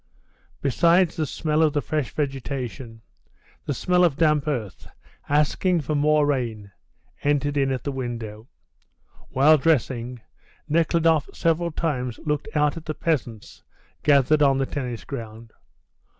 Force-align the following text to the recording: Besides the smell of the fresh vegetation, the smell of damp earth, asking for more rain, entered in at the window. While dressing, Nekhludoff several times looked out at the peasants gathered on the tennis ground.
Besides 0.63 1.15
the 1.15 1.27
smell 1.27 1.61
of 1.61 1.73
the 1.73 1.81
fresh 1.83 2.09
vegetation, 2.09 3.03
the 3.67 3.73
smell 3.75 4.03
of 4.03 4.15
damp 4.17 4.47
earth, 4.47 4.87
asking 5.29 5.81
for 5.81 5.93
more 5.93 6.25
rain, 6.25 6.71
entered 7.21 7.55
in 7.55 7.71
at 7.71 7.83
the 7.83 7.91
window. 7.91 8.47
While 9.29 9.59
dressing, 9.59 10.19
Nekhludoff 10.67 11.29
several 11.35 11.69
times 11.69 12.19
looked 12.25 12.47
out 12.55 12.77
at 12.77 12.85
the 12.85 12.95
peasants 12.95 13.61
gathered 14.01 14.41
on 14.41 14.57
the 14.57 14.65
tennis 14.65 15.03
ground. 15.03 15.53